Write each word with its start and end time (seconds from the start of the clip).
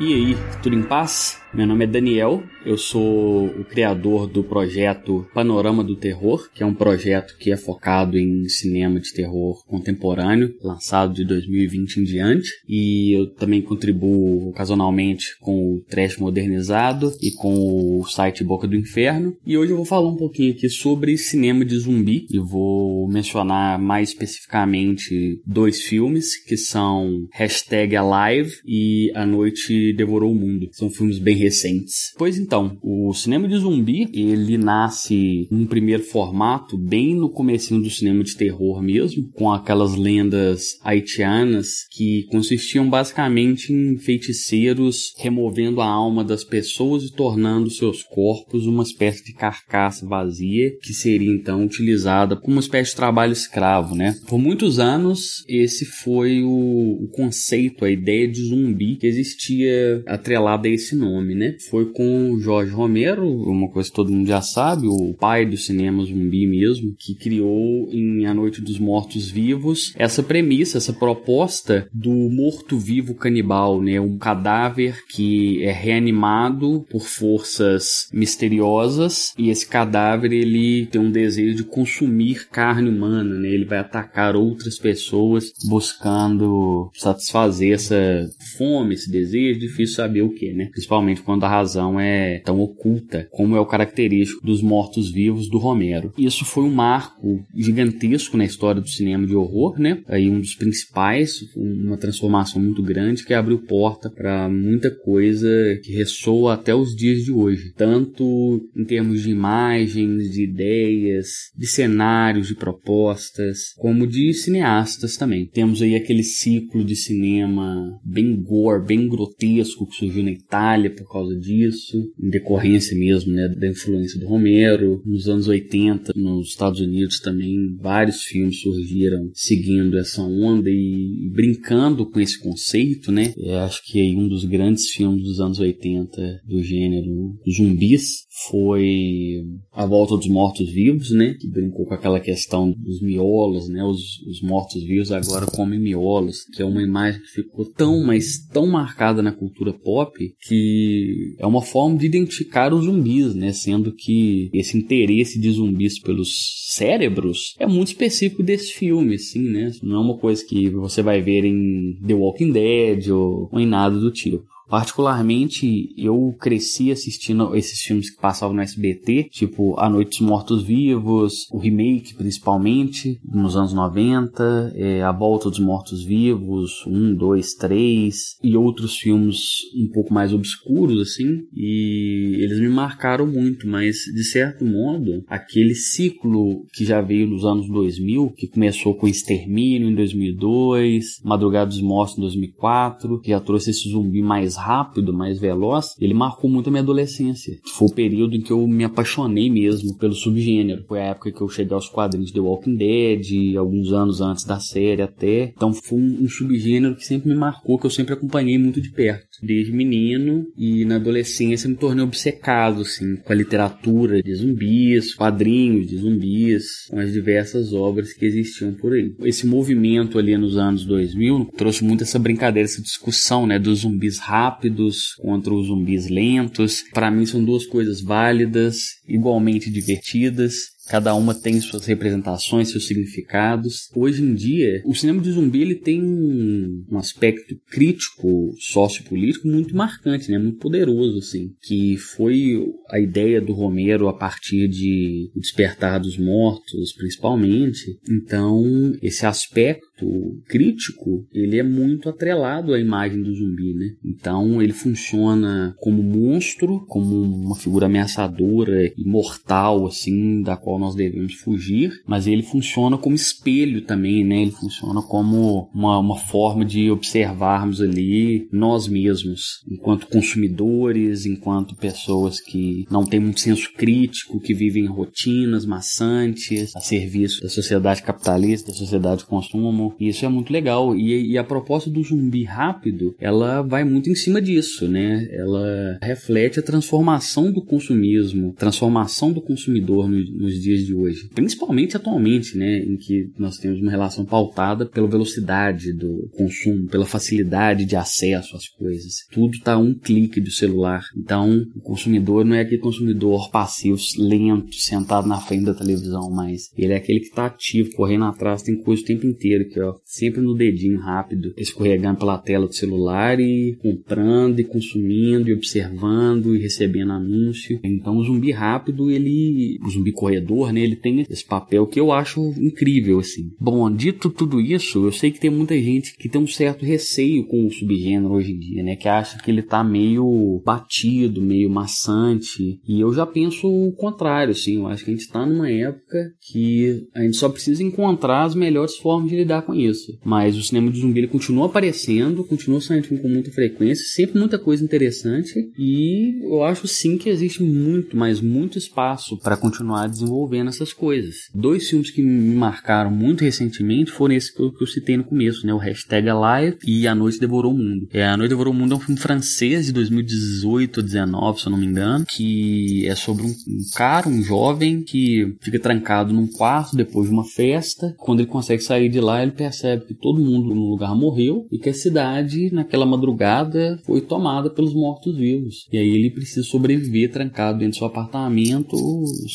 E 0.00 0.14
aí, 0.14 0.36
tudo 0.62 0.74
em 0.74 0.82
paz? 0.82 1.39
Meu 1.52 1.66
nome 1.66 1.84
é 1.84 1.88
Daniel, 1.88 2.44
eu 2.64 2.78
sou 2.78 3.46
o 3.46 3.64
criador 3.64 4.28
do 4.28 4.44
projeto 4.44 5.26
Panorama 5.34 5.82
do 5.82 5.96
Terror, 5.96 6.48
que 6.54 6.62
é 6.62 6.66
um 6.66 6.72
projeto 6.72 7.36
que 7.38 7.50
é 7.50 7.56
focado 7.56 8.16
em 8.16 8.48
cinema 8.48 9.00
de 9.00 9.12
terror 9.12 9.66
contemporâneo, 9.66 10.54
lançado 10.62 11.12
de 11.12 11.24
2020 11.24 11.96
em 11.96 12.04
diante. 12.04 12.50
E 12.68 13.18
eu 13.18 13.26
também 13.34 13.60
contribuo 13.60 14.50
ocasionalmente 14.50 15.36
com 15.40 15.74
o 15.74 15.80
Trash 15.88 16.18
Modernizado 16.18 17.12
e 17.20 17.32
com 17.32 17.98
o 17.98 18.06
site 18.06 18.44
Boca 18.44 18.68
do 18.68 18.76
Inferno. 18.76 19.36
E 19.44 19.58
hoje 19.58 19.72
eu 19.72 19.76
vou 19.76 19.86
falar 19.86 20.08
um 20.08 20.16
pouquinho 20.16 20.52
aqui 20.52 20.68
sobre 20.68 21.18
cinema 21.18 21.64
de 21.64 21.76
zumbi 21.76 22.26
e 22.30 22.38
vou 22.38 23.08
mencionar 23.08 23.76
mais 23.76 24.10
especificamente 24.10 25.40
dois 25.44 25.82
filmes 25.82 26.36
que 26.36 26.56
são 26.56 27.26
Hashtag 27.32 27.96
Alive 27.96 28.52
e 28.64 29.10
A 29.16 29.26
Noite 29.26 29.92
Devorou 29.94 30.30
o 30.30 30.34
Mundo. 30.34 30.68
São 30.70 30.88
filmes 30.88 31.18
bem 31.18 31.39
recentes. 31.42 32.12
Pois 32.16 32.38
então, 32.38 32.78
o 32.82 33.12
cinema 33.12 33.48
de 33.48 33.56
zumbi, 33.58 34.08
ele 34.12 34.56
nasce 34.58 35.48
num 35.50 35.66
primeiro 35.66 36.02
formato 36.02 36.76
bem 36.76 37.14
no 37.14 37.30
comecinho 37.30 37.82
do 37.82 37.90
cinema 37.90 38.22
de 38.22 38.36
terror 38.36 38.82
mesmo, 38.82 39.30
com 39.32 39.50
aquelas 39.50 39.94
lendas 39.94 40.78
haitianas 40.82 41.86
que 41.90 42.26
consistiam 42.30 42.88
basicamente 42.88 43.72
em 43.72 43.98
feiticeiros 43.98 45.12
removendo 45.18 45.80
a 45.80 45.86
alma 45.86 46.24
das 46.24 46.44
pessoas 46.44 47.04
e 47.04 47.12
tornando 47.12 47.70
seus 47.70 48.02
corpos 48.02 48.66
uma 48.66 48.82
espécie 48.82 49.24
de 49.24 49.32
carcaça 49.32 50.06
vazia 50.06 50.70
que 50.82 50.92
seria 50.92 51.30
então 51.30 51.64
utilizada 51.64 52.36
como 52.36 52.56
uma 52.56 52.60
espécie 52.60 52.90
de 52.90 52.96
trabalho 52.96 53.32
escravo, 53.32 53.94
né? 53.94 54.14
Por 54.28 54.38
muitos 54.38 54.78
anos 54.78 55.44
esse 55.48 55.84
foi 55.84 56.42
o, 56.42 57.04
o 57.04 57.08
conceito, 57.08 57.84
a 57.84 57.90
ideia 57.90 58.28
de 58.28 58.42
zumbi 58.42 58.96
que 58.96 59.06
existia 59.06 60.02
atrelada 60.06 60.68
a 60.68 60.70
esse 60.70 60.94
nome 60.96 61.29
né? 61.34 61.56
Foi 61.70 61.86
com 61.86 62.32
o 62.32 62.40
Jorge 62.40 62.72
Romero, 62.72 63.26
uma 63.26 63.68
coisa 63.68 63.88
que 63.88 63.94
todo 63.94 64.12
mundo 64.12 64.26
já 64.26 64.40
sabe, 64.40 64.86
o 64.86 65.14
pai 65.14 65.46
do 65.46 65.56
cinema 65.56 66.04
zumbi 66.04 66.46
mesmo, 66.46 66.94
que 66.98 67.14
criou 67.14 67.88
em 67.90 68.26
A 68.26 68.34
Noite 68.34 68.60
dos 68.60 68.78
Mortos 68.78 69.30
Vivos 69.30 69.92
essa 69.96 70.22
premissa, 70.22 70.78
essa 70.78 70.92
proposta 70.92 71.88
do 71.92 72.10
morto-vivo 72.10 73.14
canibal, 73.14 73.80
né? 73.80 74.00
Um 74.00 74.18
cadáver 74.18 75.04
que 75.08 75.62
é 75.62 75.72
reanimado 75.72 76.86
por 76.90 77.02
forças 77.02 78.08
misteriosas 78.12 79.32
e 79.38 79.50
esse 79.50 79.66
cadáver 79.66 80.32
ele 80.32 80.86
tem 80.86 81.00
um 81.00 81.10
desejo 81.10 81.56
de 81.56 81.64
consumir 81.64 82.48
carne 82.50 82.88
humana, 82.88 83.38
né? 83.38 83.48
Ele 83.48 83.64
vai 83.64 83.78
atacar 83.78 84.36
outras 84.36 84.78
pessoas 84.78 85.52
buscando 85.68 86.90
satisfazer 86.94 87.74
essa 87.74 88.28
fome, 88.56 88.94
esse 88.94 89.10
desejo, 89.10 89.60
difícil 89.60 89.96
saber 89.96 90.22
o 90.22 90.30
que, 90.30 90.52
né? 90.52 90.68
Principalmente 90.70 91.19
principalmente 91.20 91.22
quando 91.22 91.44
a 91.44 91.48
razão 91.48 92.00
é 92.00 92.40
tão 92.40 92.60
oculta, 92.60 93.28
como 93.30 93.56
é 93.56 93.60
o 93.60 93.66
característico 93.66 94.44
dos 94.44 94.62
mortos-vivos 94.62 95.48
do 95.48 95.58
Romero. 95.58 96.12
Isso 96.18 96.44
foi 96.44 96.64
um 96.64 96.72
marco 96.72 97.44
gigantesco 97.54 98.36
na 98.36 98.44
história 98.44 98.80
do 98.80 98.88
cinema 98.88 99.26
de 99.26 99.34
horror, 99.34 99.78
né? 99.78 100.02
Aí 100.08 100.28
um 100.28 100.40
dos 100.40 100.54
principais, 100.54 101.40
uma 101.56 101.96
transformação 101.96 102.60
muito 102.60 102.82
grande 102.82 103.24
que 103.24 103.34
abriu 103.34 103.58
porta 103.58 104.10
para 104.10 104.48
muita 104.48 104.90
coisa 104.90 105.48
que 105.82 105.92
ressoa 105.92 106.54
até 106.54 106.74
os 106.74 106.94
dias 106.94 107.24
de 107.24 107.32
hoje, 107.32 107.72
tanto 107.76 108.60
em 108.76 108.84
termos 108.84 109.22
de 109.22 109.30
imagens, 109.30 110.30
de 110.30 110.44
ideias, 110.44 111.28
de 111.56 111.66
cenários, 111.66 112.48
de 112.48 112.54
propostas, 112.54 113.72
como 113.76 114.06
de 114.06 114.32
cineastas 114.32 115.16
também. 115.16 115.46
Temos 115.46 115.82
aí 115.82 115.94
aquele 115.94 116.22
ciclo 116.22 116.84
de 116.84 116.96
cinema 116.96 117.98
bem 118.04 118.40
gore, 118.40 118.84
bem 118.84 119.08
grotesco 119.08 119.86
que 119.86 119.96
surgiu 119.96 120.24
na 120.24 120.30
Itália 120.30 120.90
por 120.90 121.09
causa 121.10 121.36
disso, 121.36 121.98
em 122.18 122.30
decorrência 122.30 122.96
mesmo 122.96 123.32
né, 123.32 123.48
da 123.48 123.68
influência 123.68 124.18
do 124.18 124.26
Romero. 124.26 125.02
Nos 125.04 125.28
anos 125.28 125.48
80, 125.48 126.12
nos 126.16 126.48
Estados 126.48 126.80
Unidos 126.80 127.20
também, 127.20 127.76
vários 127.80 128.22
filmes 128.22 128.60
surgiram 128.60 129.30
seguindo 129.34 129.98
essa 129.98 130.22
onda 130.22 130.70
e, 130.70 131.30
brincando 131.32 132.06
com 132.06 132.20
esse 132.20 132.38
conceito, 132.38 133.10
né? 133.10 133.32
Eu 133.36 133.58
acho 133.58 133.84
que 133.84 134.00
aí 134.00 134.16
um 134.16 134.28
dos 134.28 134.44
grandes 134.44 134.90
filmes 134.90 135.22
dos 135.22 135.40
anos 135.40 135.58
80 135.58 136.42
do 136.46 136.62
gênero 136.62 137.34
zumbis 137.50 138.26
foi 138.48 139.44
A 139.72 139.84
Volta 139.84 140.16
dos 140.16 140.28
Mortos-Vivos, 140.28 141.10
né? 141.10 141.34
Que 141.38 141.48
brincou 141.48 141.86
com 141.86 141.94
aquela 141.94 142.20
questão 142.20 142.70
dos 142.72 143.00
miolos, 143.02 143.68
né? 143.68 143.82
Os, 143.82 144.20
os 144.26 144.42
mortos-vivos 144.42 145.12
agora 145.12 145.46
comem 145.46 145.78
miolos, 145.78 146.44
que 146.54 146.62
é 146.62 146.64
uma 146.64 146.82
imagem 146.82 147.20
que 147.20 147.28
ficou 147.28 147.64
tão, 147.64 148.02
mas 148.04 148.38
tão 148.52 148.66
marcada 148.66 149.22
na 149.22 149.32
cultura 149.32 149.72
pop 149.72 150.12
que 150.46 150.99
é 151.38 151.46
uma 151.46 151.62
forma 151.62 151.96
de 151.96 152.06
identificar 152.06 152.72
os 152.72 152.84
zumbis, 152.84 153.34
né? 153.34 153.52
Sendo 153.52 153.92
que 153.92 154.50
esse 154.52 154.76
interesse 154.76 155.38
de 155.38 155.50
zumbis 155.50 155.98
pelos 155.98 156.68
cérebros 156.68 157.54
é 157.58 157.66
muito 157.66 157.88
específico 157.88 158.42
desse 158.42 158.72
filme, 158.72 159.14
assim, 159.14 159.40
né? 159.40 159.72
Não 159.82 159.96
é 159.96 160.00
uma 160.00 160.16
coisa 160.16 160.44
que 160.44 160.68
você 160.70 161.02
vai 161.02 161.20
ver 161.20 161.44
em 161.44 161.98
The 162.06 162.14
Walking 162.14 162.52
Dead 162.52 163.08
ou, 163.08 163.48
ou 163.50 163.60
em 163.60 163.66
nada 163.66 163.98
do 163.98 164.10
tipo. 164.10 164.44
Particularmente, 164.70 165.92
eu 165.98 166.32
cresci 166.38 166.92
assistindo 166.92 167.56
esses 167.56 167.80
filmes 167.80 168.08
que 168.08 168.20
passavam 168.22 168.54
no 168.54 168.62
SBT, 168.62 169.24
tipo 169.24 169.78
A 169.80 169.90
Noite 169.90 170.20
dos 170.20 170.28
Mortos 170.28 170.62
Vivos, 170.62 171.48
o 171.50 171.58
remake 171.58 172.14
principalmente, 172.14 173.20
nos 173.24 173.56
anos 173.56 173.72
90, 173.72 174.72
é, 174.76 175.02
A 175.02 175.10
Volta 175.10 175.50
dos 175.50 175.58
Mortos 175.58 176.04
Vivos, 176.04 176.86
1, 176.86 177.16
2, 177.16 177.54
3, 177.54 178.38
e 178.44 178.56
outros 178.56 178.96
filmes 178.96 179.38
um 179.76 179.90
pouco 179.92 180.14
mais 180.14 180.32
obscuros, 180.32 181.00
assim, 181.00 181.42
e 181.52 182.38
eles 182.40 182.60
me 182.60 182.68
marcaram 182.68 183.26
muito, 183.26 183.66
mas 183.66 183.96
de 184.14 184.22
certo 184.22 184.64
modo, 184.64 185.24
aquele 185.26 185.74
ciclo 185.74 186.64
que 186.72 186.84
já 186.84 187.00
veio 187.00 187.26
nos 187.26 187.44
anos 187.44 187.68
2000, 187.68 188.34
que 188.36 188.46
começou 188.46 188.94
com 188.94 189.08
Extermínio 189.08 189.90
em 189.90 189.94
2002, 189.96 191.20
Madrugada 191.24 191.70
dos 191.70 191.82
Mortos 191.82 192.18
em 192.18 192.20
2004, 192.20 193.20
que 193.20 193.30
já 193.30 193.40
trouxe 193.40 193.70
esse 193.70 193.88
zumbi 193.88 194.22
mais 194.22 194.59
rápido, 194.60 195.12
mais 195.12 195.38
veloz, 195.38 195.94
ele 196.00 196.14
marcou 196.14 196.50
muito 196.50 196.68
a 196.68 196.70
minha 196.70 196.82
adolescência. 196.82 197.58
Foi 197.74 197.88
o 197.88 197.94
período 197.94 198.36
em 198.36 198.40
que 198.40 198.52
eu 198.52 198.66
me 198.66 198.84
apaixonei 198.84 199.50
mesmo 199.50 199.96
pelo 199.96 200.14
subgênero. 200.14 200.84
Foi 200.86 201.00
a 201.00 201.06
época 201.06 201.32
que 201.32 201.40
eu 201.40 201.48
cheguei 201.48 201.74
aos 201.74 201.88
quadrinhos 201.88 202.32
The 202.32 202.40
Walking 202.40 202.76
Dead, 202.76 203.56
alguns 203.56 203.92
anos 203.92 204.20
antes 204.20 204.44
da 204.44 204.60
série 204.60 205.02
até. 205.02 205.52
Então 205.56 205.72
foi 205.72 205.98
um, 205.98 206.24
um 206.24 206.28
subgênero 206.28 206.96
que 206.96 207.04
sempre 207.04 207.28
me 207.30 207.36
marcou, 207.36 207.78
que 207.78 207.86
eu 207.86 207.90
sempre 207.90 208.14
acompanhei 208.14 208.58
muito 208.58 208.80
de 208.80 208.90
perto. 208.90 209.26
Desde 209.42 209.72
menino 209.72 210.46
e 210.56 210.84
na 210.84 210.96
adolescência 210.96 211.68
me 211.68 211.76
tornei 211.76 212.04
obcecado, 212.04 212.82
assim, 212.82 213.16
com 213.16 213.32
a 213.32 213.36
literatura 213.36 214.22
de 214.22 214.34
zumbis, 214.34 215.14
quadrinhos 215.14 215.86
de 215.86 215.96
zumbis, 215.96 216.86
com 216.90 216.98
as 216.98 217.12
diversas 217.12 217.72
obras 217.72 218.12
que 218.12 218.24
existiam 218.24 218.72
por 218.74 218.92
aí. 218.92 219.14
Esse 219.20 219.46
movimento 219.46 220.18
ali 220.18 220.36
nos 220.36 220.56
anos 220.56 220.84
2000 220.84 221.50
trouxe 221.56 221.84
muito 221.84 222.02
essa 222.02 222.18
brincadeira, 222.18 222.66
essa 222.66 222.82
discussão, 222.82 223.46
né, 223.46 223.58
dos 223.58 223.80
zumbis 223.80 224.18
rápidos 224.18 224.49
rápidos 224.50 225.14
contra 225.14 225.54
os 225.54 225.68
zumbis 225.68 226.08
lentos. 226.08 226.82
Para 226.92 227.10
mim 227.10 227.24
são 227.24 227.44
duas 227.44 227.64
coisas 227.66 228.00
válidas, 228.00 228.76
igualmente 229.06 229.70
divertidas 229.70 230.79
Cada 230.90 231.14
uma 231.14 231.32
tem 231.32 231.60
suas 231.60 231.86
representações, 231.86 232.70
seus 232.70 232.88
significados. 232.88 233.88
Hoje 233.94 234.24
em 234.24 234.34
dia, 234.34 234.82
o 234.84 234.92
cinema 234.92 235.22
de 235.22 235.30
zumbi 235.30 235.62
ele 235.62 235.76
tem 235.76 236.02
um 236.02 236.98
aspecto 236.98 237.54
crítico, 237.70 238.52
sociopolítico 238.58 239.46
muito 239.46 239.76
marcante, 239.76 240.28
né? 240.32 240.36
Muito 240.36 240.58
poderoso, 240.58 241.18
assim. 241.18 241.52
Que 241.62 241.96
foi 241.96 242.60
a 242.90 242.98
ideia 242.98 243.40
do 243.40 243.52
Romero 243.52 244.08
a 244.08 244.12
partir 244.12 244.66
de 244.66 245.30
Despertar 245.36 246.00
dos 246.00 246.18
Mortos, 246.18 246.92
principalmente. 246.92 247.96
Então, 248.10 248.92
esse 249.00 249.24
aspecto 249.24 250.40
crítico, 250.48 251.24
ele 251.32 251.56
é 251.56 251.62
muito 251.62 252.08
atrelado 252.08 252.74
à 252.74 252.80
imagem 252.80 253.22
do 253.22 253.32
zumbi, 253.32 253.74
né? 253.74 253.90
Então, 254.04 254.60
ele 254.60 254.72
funciona 254.72 255.72
como 255.78 256.02
monstro, 256.02 256.84
como 256.88 257.22
uma 257.22 257.54
figura 257.54 257.86
ameaçadora, 257.86 258.92
imortal, 258.98 259.86
assim, 259.86 260.42
da 260.42 260.56
qual 260.56 260.79
nós 260.80 260.94
devemos 260.94 261.34
fugir, 261.34 261.92
mas 262.06 262.26
ele 262.26 262.42
funciona 262.42 262.98
como 262.98 263.14
espelho 263.14 263.82
também, 263.82 264.24
né? 264.24 264.42
Ele 264.42 264.50
funciona 264.50 265.02
como 265.02 265.70
uma, 265.74 265.98
uma 265.98 266.16
forma 266.16 266.64
de 266.64 266.90
observarmos 266.90 267.80
ali 267.80 268.48
nós 268.52 268.88
mesmos, 268.88 269.62
enquanto 269.70 270.06
consumidores, 270.06 271.26
enquanto 271.26 271.76
pessoas 271.76 272.40
que 272.40 272.84
não 272.90 273.04
têm 273.04 273.20
muito 273.20 273.40
senso 273.40 273.72
crítico, 273.74 274.40
que 274.40 274.54
vivem 274.54 274.86
rotinas 274.86 275.64
maçantes, 275.64 276.74
a 276.74 276.80
serviço 276.80 277.42
da 277.42 277.48
sociedade 277.48 278.02
capitalista, 278.02 278.70
da 278.70 278.76
sociedade 278.76 279.20
de 279.20 279.26
consumo. 279.26 279.94
E 280.00 280.08
isso 280.08 280.24
é 280.24 280.28
muito 280.28 280.52
legal. 280.52 280.96
E, 280.96 281.32
e 281.32 281.38
a 281.38 281.44
proposta 281.44 281.90
do 281.90 282.02
zumbi 282.02 282.44
rápido, 282.44 283.14
ela 283.18 283.62
vai 283.62 283.84
muito 283.84 284.10
em 284.10 284.14
cima 284.14 284.40
disso, 284.40 284.88
né? 284.88 285.28
Ela 285.30 285.98
reflete 286.02 286.58
a 286.58 286.62
transformação 286.62 287.52
do 287.52 287.62
consumismo, 287.62 288.54
transformação 288.54 289.32
do 289.32 289.40
consumidor 289.40 290.08
no, 290.08 290.20
nos 290.38 290.59
dias 290.62 290.84
de 290.84 290.94
hoje. 290.94 291.28
Principalmente 291.34 291.96
atualmente, 291.96 292.56
né? 292.56 292.78
Em 292.78 292.96
que 292.96 293.30
nós 293.38 293.58
temos 293.58 293.80
uma 293.80 293.90
relação 293.90 294.24
pautada 294.24 294.86
pela 294.86 295.08
velocidade 295.08 295.92
do 295.92 296.28
consumo, 296.36 296.86
pela 296.86 297.06
facilidade 297.06 297.84
de 297.84 297.96
acesso 297.96 298.56
às 298.56 298.68
coisas. 298.68 299.26
Tudo 299.30 299.54
está 299.54 299.74
a 299.74 299.78
um 299.78 299.94
clique 299.94 300.40
do 300.40 300.50
celular. 300.50 301.02
Então, 301.16 301.64
o 301.74 301.80
consumidor 301.80 302.44
não 302.44 302.56
é 302.56 302.60
aquele 302.60 302.80
consumidor 302.80 303.50
passivo, 303.50 303.98
lento, 304.18 304.74
sentado 304.74 305.26
na 305.26 305.40
frente 305.40 305.64
da 305.64 305.74
televisão, 305.74 306.30
mas 306.30 306.70
ele 306.76 306.92
é 306.92 306.96
aquele 306.96 307.20
que 307.20 307.26
está 307.26 307.46
ativo, 307.46 307.90
correndo 307.94 308.24
atrás, 308.24 308.62
tem 308.62 308.80
coisa 308.80 309.02
o 309.02 309.04
tempo 309.04 309.26
inteiro, 309.26 309.68
que 309.68 309.80
ó, 309.80 309.94
sempre 310.04 310.40
no 310.40 310.54
dedinho 310.54 310.98
rápido, 310.98 311.52
escorregando 311.56 312.18
pela 312.18 312.38
tela 312.38 312.66
do 312.66 312.74
celular 312.74 313.38
e 313.40 313.76
comprando 313.80 314.60
e 314.60 314.64
consumindo 314.64 315.48
e 315.48 315.54
observando 315.54 316.54
e 316.54 316.60
recebendo 316.60 317.12
anúncio. 317.12 317.80
Então, 317.82 318.16
o 318.16 318.24
zumbi 318.24 318.50
rápido, 318.50 319.10
ele, 319.10 319.78
o 319.84 319.90
zumbi 319.90 320.12
corredor, 320.12 320.49
né, 320.72 320.80
ele 320.80 320.96
tem 320.96 321.24
esse 321.28 321.44
papel 321.44 321.86
que 321.86 322.00
eu 322.00 322.12
acho 322.12 322.40
incrível, 322.58 323.18
assim. 323.20 323.52
Bom, 323.58 323.90
dito 323.90 324.30
tudo 324.30 324.60
isso, 324.60 325.04
eu 325.04 325.12
sei 325.12 325.30
que 325.30 325.40
tem 325.40 325.50
muita 325.50 325.78
gente 325.78 326.16
que 326.16 326.28
tem 326.28 326.40
um 326.40 326.46
certo 326.46 326.84
receio 326.84 327.46
com 327.46 327.66
o 327.66 327.70
subgênero 327.70 328.34
hoje 328.34 328.52
em 328.52 328.58
dia, 328.58 328.82
né, 328.82 328.96
que 328.96 329.08
acha 329.08 329.38
que 329.38 329.50
ele 329.50 329.62
tá 329.62 329.82
meio 329.84 330.62
batido, 330.64 331.40
meio 331.40 331.70
maçante, 331.70 332.80
e 332.86 333.00
eu 333.00 333.12
já 333.12 333.24
penso 333.24 333.68
o 333.68 333.92
contrário, 333.92 334.52
assim, 334.52 334.76
eu 334.76 334.86
acho 334.86 335.04
que 335.04 335.10
a 335.10 335.14
gente 335.14 335.28
tá 335.28 335.46
numa 335.46 335.70
época 335.70 336.32
que 336.50 337.06
a 337.14 337.22
gente 337.22 337.36
só 337.36 337.48
precisa 337.48 337.82
encontrar 337.82 338.44
as 338.44 338.54
melhores 338.54 338.96
formas 338.96 339.30
de 339.30 339.36
lidar 339.36 339.62
com 339.62 339.74
isso. 339.74 340.18
Mas 340.24 340.56
o 340.56 340.62
cinema 340.62 340.90
de 340.90 341.00
zumbi 341.00 341.20
ele 341.20 341.28
continua 341.28 341.66
aparecendo, 341.66 342.44
continua 342.44 342.80
saindo 342.80 343.08
com 343.20 343.28
muita 343.28 343.50
frequência, 343.50 344.04
sempre 344.04 344.38
muita 344.38 344.58
coisa 344.58 344.84
interessante, 344.84 345.54
e 345.78 346.40
eu 346.42 346.62
acho 346.62 346.86
sim 346.88 347.16
que 347.16 347.28
existe 347.28 347.62
muito, 347.62 348.16
mas 348.16 348.40
muito 348.40 348.78
espaço 348.78 349.38
para 349.38 349.56
continuar 349.56 350.08
desenvolvendo 350.08 350.39
essas 350.68 350.92
coisas. 350.92 351.34
Dois 351.54 351.88
filmes 351.88 352.10
que 352.10 352.22
me 352.22 352.54
marcaram 352.54 353.10
muito 353.10 353.44
recentemente 353.44 354.10
foram 354.10 354.34
esses 354.34 354.50
que 354.50 354.60
eu, 354.60 354.72
que 354.72 354.82
eu 354.82 354.86
citei 354.86 355.16
no 355.16 355.24
começo, 355.24 355.66
né? 355.66 355.74
O 355.74 355.78
Hashtag 355.78 356.28
Alive 356.28 356.78
e 356.86 357.06
A 357.06 357.14
Noite 357.14 357.40
Devorou 357.40 357.72
o 357.72 357.78
Mundo. 357.78 358.08
É, 358.12 358.24
a 358.26 358.36
Noite 358.36 358.50
Devorou 358.50 358.72
o 358.72 358.76
Mundo 358.76 358.94
é 358.94 358.96
um 358.96 359.00
filme 359.00 359.20
francês 359.20 359.86
de 359.86 359.92
2018 359.92 360.98
ou 360.98 361.02
19, 361.02 361.60
se 361.60 361.66
eu 361.66 361.70
não 361.70 361.78
me 361.78 361.86
engano, 361.86 362.24
que 362.26 363.06
é 363.06 363.14
sobre 363.14 363.44
um, 363.44 363.48
um 363.48 363.78
cara, 363.94 364.28
um 364.28 364.42
jovem 364.42 365.02
que 365.02 365.54
fica 365.60 365.78
trancado 365.78 366.32
num 366.32 366.46
quarto 366.46 366.96
depois 366.96 367.28
de 367.28 367.34
uma 367.34 367.44
festa. 367.44 368.14
Quando 368.18 368.40
ele 368.40 368.48
consegue 368.48 368.82
sair 368.82 369.08
de 369.08 369.20
lá, 369.20 369.42
ele 369.42 369.52
percebe 369.52 370.06
que 370.06 370.14
todo 370.14 370.40
mundo 370.40 370.74
no 370.74 370.90
lugar 370.90 371.14
morreu 371.14 371.66
e 371.70 371.78
que 371.78 371.90
a 371.90 371.94
cidade, 371.94 372.72
naquela 372.72 373.06
madrugada, 373.06 373.98
foi 374.04 374.20
tomada 374.20 374.70
pelos 374.70 374.94
mortos-vivos. 374.94 375.86
E 375.92 375.98
aí 375.98 376.08
ele 376.08 376.30
precisa 376.30 376.62
sobreviver 376.62 377.30
trancado 377.30 377.78
dentro 377.78 377.92
do 377.92 377.98
seu 377.98 378.06
apartamento, 378.06 378.96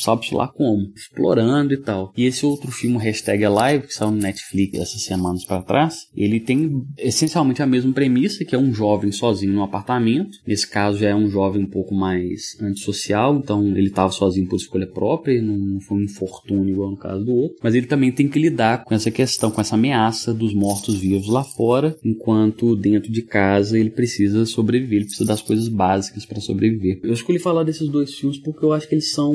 sabe-se 0.02 0.34
lá 0.34 0.48
como, 0.48 0.75
explorando 0.94 1.74
e 1.74 1.78
tal. 1.78 2.12
E 2.16 2.24
esse 2.24 2.44
outro 2.44 2.70
filme, 2.70 2.98
Hashtag 2.98 3.44
Alive, 3.44 3.86
que 3.86 3.94
saiu 3.94 4.10
no 4.10 4.18
Netflix 4.18 4.78
essas 4.78 5.02
semanas 5.02 5.44
para 5.44 5.62
trás, 5.62 6.06
ele 6.14 6.40
tem 6.40 6.84
essencialmente 6.98 7.62
a 7.62 7.66
mesma 7.66 7.92
premissa, 7.92 8.44
que 8.44 8.54
é 8.54 8.58
um 8.58 8.72
jovem 8.72 9.12
sozinho 9.12 9.52
no 9.52 9.62
apartamento. 9.62 10.38
Nesse 10.46 10.68
caso 10.68 10.98
já 10.98 11.08
é 11.10 11.14
um 11.14 11.28
jovem 11.28 11.64
um 11.64 11.70
pouco 11.70 11.94
mais 11.94 12.56
antissocial, 12.60 13.36
então 13.36 13.66
ele 13.76 13.88
estava 13.88 14.10
sozinho 14.10 14.48
por 14.48 14.56
escolha 14.56 14.86
própria, 14.86 15.40
não 15.42 15.80
foi 15.80 15.98
um 15.98 16.02
infortúnio 16.02 16.74
igual 16.74 16.90
no 16.90 16.96
caso 16.96 17.24
do 17.24 17.32
outro. 17.32 17.56
Mas 17.62 17.74
ele 17.74 17.86
também 17.86 18.12
tem 18.12 18.28
que 18.28 18.38
lidar 18.38 18.84
com 18.84 18.94
essa 18.94 19.10
questão, 19.10 19.50
com 19.50 19.60
essa 19.60 19.74
ameaça 19.74 20.32
dos 20.32 20.54
mortos-vivos 20.54 21.28
lá 21.28 21.44
fora, 21.44 21.96
enquanto 22.04 22.76
dentro 22.76 23.10
de 23.12 23.22
casa 23.22 23.78
ele 23.78 23.90
precisa 23.90 24.44
sobreviver, 24.46 24.98
ele 24.98 25.06
precisa 25.06 25.26
das 25.26 25.42
coisas 25.42 25.68
básicas 25.68 26.24
para 26.24 26.40
sobreviver. 26.40 27.00
Eu 27.02 27.12
escolhi 27.12 27.38
falar 27.38 27.64
desses 27.64 27.88
dois 27.88 28.14
filmes 28.14 28.38
porque 28.38 28.64
eu 28.64 28.72
acho 28.72 28.88
que 28.88 28.94
eles 28.94 29.10
são, 29.10 29.34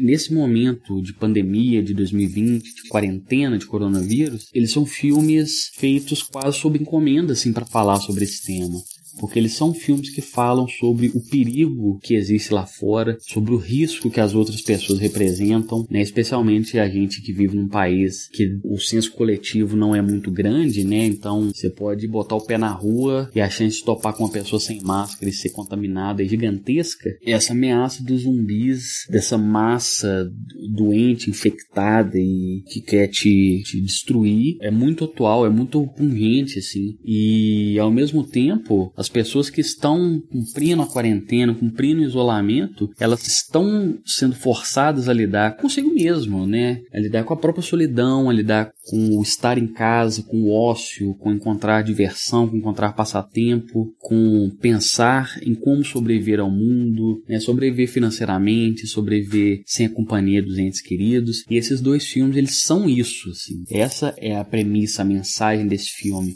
nesse 0.00 0.32
momento 0.32 0.81
de 1.02 1.12
pandemia 1.12 1.82
de 1.82 1.94
2020, 1.94 2.62
de 2.62 2.88
quarentena, 2.88 3.58
de 3.58 3.66
coronavírus, 3.66 4.48
eles 4.52 4.72
são 4.72 4.84
filmes 4.84 5.70
feitos 5.74 6.22
quase 6.22 6.58
sob 6.58 6.78
encomenda, 6.78 7.32
assim, 7.32 7.52
para 7.52 7.66
falar 7.66 8.00
sobre 8.00 8.24
esse 8.24 8.44
tema 8.44 8.82
porque 9.18 9.38
eles 9.38 9.54
são 9.54 9.74
filmes 9.74 10.10
que 10.10 10.20
falam 10.20 10.66
sobre 10.68 11.08
o 11.14 11.20
perigo 11.20 11.98
que 12.02 12.14
existe 12.14 12.52
lá 12.52 12.66
fora, 12.66 13.16
sobre 13.20 13.52
o 13.52 13.56
risco 13.56 14.10
que 14.10 14.20
as 14.20 14.34
outras 14.34 14.60
pessoas 14.60 14.98
representam, 14.98 15.86
né? 15.90 16.00
especialmente 16.00 16.78
a 16.78 16.88
gente 16.88 17.20
que 17.22 17.32
vive 17.32 17.56
num 17.56 17.68
país 17.68 18.28
que 18.28 18.58
o 18.64 18.78
senso 18.78 19.12
coletivo 19.12 19.76
não 19.76 19.94
é 19.94 20.02
muito 20.02 20.30
grande, 20.30 20.84
né? 20.84 21.06
Então 21.06 21.50
você 21.54 21.70
pode 21.70 22.06
botar 22.06 22.36
o 22.36 22.40
pé 22.40 22.58
na 22.58 22.70
rua 22.70 23.30
e 23.34 23.40
a 23.40 23.48
chance 23.48 23.78
de 23.78 23.84
topar 23.84 24.14
com 24.14 24.24
uma 24.24 24.32
pessoa 24.32 24.60
sem 24.60 24.80
máscara 24.82 25.28
e 25.28 25.32
ser 25.32 25.50
contaminada 25.50 26.22
é 26.22 26.26
gigantesca. 26.26 27.10
Essa 27.24 27.52
ameaça 27.52 28.02
dos 28.02 28.22
zumbis, 28.22 29.06
dessa 29.10 29.36
massa 29.36 30.30
doente, 30.70 31.30
infectada 31.30 32.18
e 32.18 32.62
que 32.68 32.80
quer 32.80 33.08
te, 33.08 33.62
te 33.64 33.80
destruir, 33.80 34.56
é 34.60 34.70
muito 34.70 35.04
atual, 35.04 35.46
é 35.46 35.50
muito 35.50 35.86
pungente, 35.88 36.58
assim. 36.58 36.96
E 37.04 37.78
ao 37.78 37.90
mesmo 37.90 38.24
tempo, 38.24 38.92
as 39.02 39.08
pessoas 39.08 39.50
que 39.50 39.60
estão 39.60 40.22
cumprindo 40.30 40.82
a 40.82 40.86
quarentena, 40.86 41.54
cumprindo 41.54 42.00
o 42.00 42.04
isolamento, 42.04 42.88
elas 42.98 43.26
estão 43.26 43.98
sendo 44.06 44.34
forçadas 44.34 45.08
a 45.08 45.12
lidar 45.12 45.56
consigo 45.56 45.92
mesmo, 45.92 46.46
né? 46.46 46.80
A 46.94 46.98
lidar 46.98 47.24
com 47.24 47.34
a 47.34 47.36
própria 47.36 47.62
solidão, 47.62 48.30
a 48.30 48.32
lidar 48.32 48.70
com 48.86 49.18
o 49.18 49.22
estar 49.22 49.58
em 49.58 49.66
casa, 49.66 50.22
com 50.22 50.42
o 50.42 50.52
ócio, 50.52 51.14
com 51.14 51.32
encontrar 51.32 51.82
diversão, 51.82 52.48
com 52.48 52.56
encontrar 52.56 52.92
passatempo, 52.92 53.92
com 53.98 54.50
pensar 54.60 55.36
em 55.42 55.54
como 55.54 55.84
sobreviver 55.84 56.38
ao 56.38 56.50
mundo, 56.50 57.22
né? 57.28 57.40
sobreviver 57.40 57.88
financeiramente, 57.88 58.86
sobreviver 58.86 59.62
sem 59.66 59.86
a 59.86 59.90
companhia 59.90 60.42
dos 60.42 60.58
entes 60.58 60.80
queridos. 60.80 61.44
E 61.50 61.56
esses 61.56 61.80
dois 61.80 62.06
filmes, 62.06 62.36
eles 62.36 62.62
são 62.62 62.88
isso, 62.88 63.30
assim. 63.30 63.64
Essa 63.68 64.14
é 64.16 64.36
a 64.36 64.44
premissa, 64.44 65.02
a 65.02 65.04
mensagem 65.04 65.66
desse 65.66 65.90
filme 65.90 66.34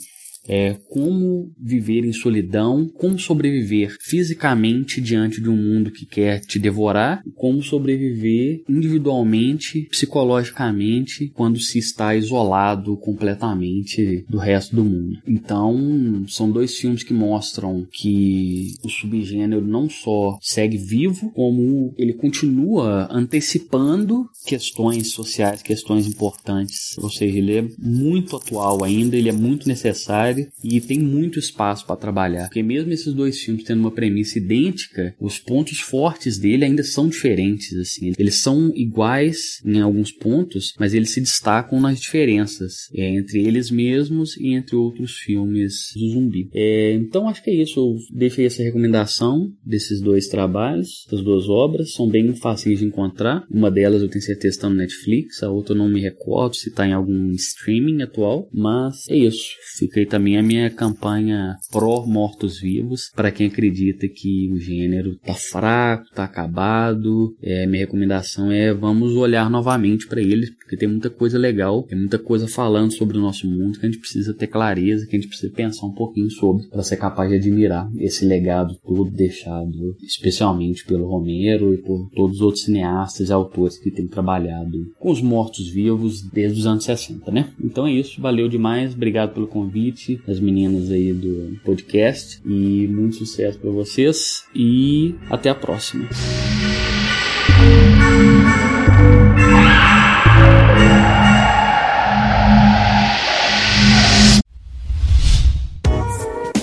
é, 0.48 0.76
como 0.88 1.50
viver 1.58 2.04
em 2.04 2.12
solidão, 2.12 2.88
como 2.94 3.18
sobreviver 3.18 3.96
fisicamente 4.00 5.00
diante 5.00 5.40
de 5.40 5.48
um 5.48 5.56
mundo 5.56 5.90
que 5.90 6.06
quer 6.06 6.40
te 6.40 6.58
devorar, 6.58 7.22
como 7.34 7.62
sobreviver 7.62 8.62
individualmente, 8.68 9.88
psicologicamente, 9.90 11.30
quando 11.34 11.60
se 11.60 11.78
está 11.78 12.14
isolado 12.14 12.96
completamente 12.96 14.24
do 14.28 14.38
resto 14.38 14.74
do 14.74 14.84
mundo. 14.84 15.18
Então, 15.26 16.24
são 16.28 16.50
dois 16.50 16.76
filmes 16.76 17.02
que 17.02 17.14
mostram 17.14 17.86
que 17.90 18.74
o 18.82 18.88
subgênero 18.88 19.66
não 19.66 19.88
só 19.88 20.38
segue 20.40 20.76
vivo, 20.76 21.30
como 21.32 21.94
ele 21.96 22.12
continua 22.12 23.08
antecipando 23.10 24.28
questões 24.46 25.12
sociais, 25.12 25.62
questões 25.62 26.06
importantes. 26.06 26.96
Ou 26.98 27.10
seja, 27.10 27.36
ele 27.36 27.56
é 27.56 27.68
muito 27.78 28.36
atual 28.36 28.84
ainda, 28.84 29.16
ele 29.16 29.28
é 29.28 29.32
muito 29.32 29.68
necessário 29.68 30.35
e 30.62 30.80
tem 30.80 30.98
muito 30.98 31.38
espaço 31.38 31.86
para 31.86 31.96
trabalhar. 31.96 32.44
Porque 32.46 32.62
mesmo 32.62 32.92
esses 32.92 33.12
dois 33.14 33.38
filmes 33.38 33.64
tendo 33.64 33.80
uma 33.80 33.90
premissa 33.90 34.38
idêntica, 34.38 35.14
os 35.20 35.38
pontos 35.38 35.80
fortes 35.80 36.38
dele 36.38 36.64
ainda 36.64 36.82
são 36.82 37.08
diferentes, 37.08 37.76
assim. 37.76 38.12
Eles 38.18 38.36
são 38.36 38.72
iguais 38.74 39.60
em 39.64 39.80
alguns 39.80 40.12
pontos, 40.12 40.72
mas 40.78 40.94
eles 40.94 41.10
se 41.10 41.20
destacam 41.20 41.80
nas 41.80 42.00
diferenças 42.00 42.88
é, 42.94 43.14
entre 43.14 43.44
eles 43.44 43.70
mesmos 43.70 44.36
e 44.36 44.54
entre 44.54 44.76
outros 44.76 45.12
filmes 45.12 45.92
do 45.94 46.08
zumbi. 46.10 46.48
É, 46.52 46.92
então 46.94 47.28
acho 47.28 47.42
que 47.42 47.50
é 47.50 47.62
isso. 47.62 47.78
Eu 47.78 47.96
deixei 48.12 48.46
essa 48.46 48.62
recomendação 48.62 49.52
desses 49.64 50.00
dois 50.00 50.28
trabalhos, 50.28 51.06
das 51.10 51.22
duas 51.22 51.48
obras. 51.48 51.92
São 51.92 52.08
bem 52.08 52.34
fáceis 52.34 52.78
de 52.78 52.84
encontrar. 52.84 53.44
Uma 53.50 53.70
delas 53.70 54.02
eu 54.02 54.08
tenho 54.08 54.24
certeza 54.24 54.56
está 54.56 54.68
no 54.68 54.74
Netflix, 54.74 55.42
a 55.42 55.50
outra 55.50 55.74
eu 55.74 55.78
não 55.78 55.88
me 55.88 56.00
recordo 56.00 56.56
se 56.56 56.68
está 56.68 56.86
em 56.86 56.92
algum 56.92 57.30
streaming 57.32 58.02
atual. 58.02 58.48
Mas 58.52 59.08
é 59.08 59.16
isso. 59.16 59.46
Fica 59.78 60.00
aí 60.00 60.06
também 60.06 60.25
mim 60.26 60.36
a 60.36 60.42
minha 60.42 60.68
campanha 60.68 61.56
pró 61.70 62.04
mortos-vivos, 62.04 63.12
para 63.14 63.30
quem 63.30 63.46
acredita 63.46 64.08
que 64.08 64.50
o 64.52 64.58
gênero 64.58 65.16
tá 65.24 65.34
fraco, 65.34 66.10
tá 66.12 66.24
acabado. 66.24 67.36
É, 67.40 67.64
minha 67.66 67.84
recomendação 67.84 68.50
é 68.50 68.74
vamos 68.74 69.14
olhar 69.14 69.48
novamente 69.48 70.08
para 70.08 70.20
eles, 70.20 70.50
porque 70.50 70.76
tem 70.76 70.88
muita 70.88 71.08
coisa 71.08 71.38
legal, 71.38 71.84
tem 71.84 71.96
muita 71.96 72.18
coisa 72.18 72.48
falando 72.48 72.92
sobre 72.92 73.16
o 73.16 73.20
nosso 73.20 73.48
mundo 73.48 73.78
que 73.78 73.86
a 73.86 73.88
gente 73.88 74.00
precisa 74.00 74.34
ter 74.34 74.48
clareza, 74.48 75.06
que 75.06 75.14
a 75.14 75.18
gente 75.18 75.28
precisa 75.28 75.52
pensar 75.52 75.86
um 75.86 75.94
pouquinho 75.94 76.30
sobre 76.30 76.66
para 76.66 76.82
ser 76.82 76.96
capaz 76.96 77.30
de 77.30 77.36
admirar 77.36 77.88
esse 77.98 78.24
legado 78.24 78.76
todo 78.84 79.10
deixado, 79.10 79.96
especialmente 80.02 80.84
pelo 80.84 81.06
Romero 81.06 81.72
e 81.72 81.78
por 81.78 82.10
todos 82.10 82.36
os 82.36 82.42
outros 82.42 82.64
cineastas 82.64 83.28
e 83.28 83.32
autores 83.32 83.78
que 83.78 83.92
têm 83.92 84.08
trabalhado 84.08 84.92
com 84.98 85.12
os 85.12 85.22
mortos-vivos 85.22 86.22
desde 86.22 86.58
os 86.58 86.66
anos 86.66 86.84
60, 86.84 87.30
né? 87.30 87.52
Então 87.62 87.86
é 87.86 87.92
isso, 87.92 88.20
valeu 88.20 88.48
demais, 88.48 88.94
obrigado 88.94 89.34
pelo 89.34 89.46
convite, 89.46 90.15
as 90.26 90.40
meninas 90.40 90.90
aí 90.90 91.12
do 91.12 91.58
podcast 91.64 92.40
e 92.44 92.86
muito 92.88 93.16
sucesso 93.16 93.58
para 93.58 93.70
vocês 93.70 94.44
e 94.54 95.14
até 95.30 95.50
a 95.50 95.54
próxima. 95.54 96.08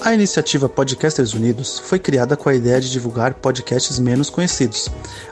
A 0.03 0.13
iniciativa 0.13 0.69
Podcasters 0.69 1.33
Unidos 1.33 1.79
foi 1.79 1.97
criada 1.97 2.37
com 2.37 2.47
a 2.47 2.53
ideia 2.53 2.79
de 2.79 2.91
divulgar 2.91 3.33
podcasts 3.35 3.97
menos 3.97 4.29
conhecidos, 4.29 4.87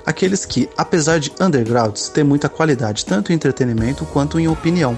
aqueles 0.05 0.43
que, 0.45 0.69
apesar 0.75 1.19
de 1.19 1.31
undergrounds, 1.39 2.09
têm 2.09 2.23
muita 2.23 2.49
qualidade 2.49 3.05
tanto 3.05 3.31
em 3.31 3.35
entretenimento 3.35 4.05
quanto 4.05 4.39
em 4.39 4.47
opinião. 4.47 4.97